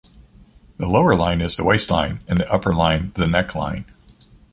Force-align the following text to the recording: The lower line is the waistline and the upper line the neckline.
The 0.79 0.87
lower 0.87 1.13
line 1.15 1.41
is 1.41 1.55
the 1.57 1.63
waistline 1.63 2.21
and 2.27 2.39
the 2.39 2.51
upper 2.51 2.73
line 2.73 3.11
the 3.13 3.27
neckline. 3.27 3.85